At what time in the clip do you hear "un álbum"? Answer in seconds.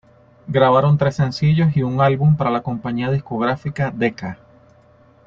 1.83-2.35